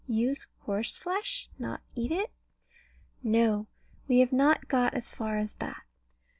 Use 0.07 0.47
horseflesh? 0.61 1.47
Not 1.59 1.79
eat 1.93 2.11
it? 2.11 2.31
No; 3.21 3.67
we 4.07 4.17
have 4.17 4.33
not 4.33 4.67
got 4.67 4.95
as 4.95 5.11
far 5.13 5.37
as 5.37 5.53
that. 5.57 5.83